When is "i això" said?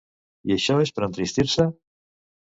0.51-0.77